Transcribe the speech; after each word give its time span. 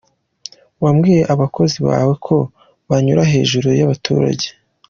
Wabwiye 0.83 1.21
abakozi 1.33 1.77
bawe 1.87 2.13
ko 2.25 2.35
banyura 2.89 3.21
hejuru 3.33 3.67
ya 3.79 3.85
baturage. 3.91 4.47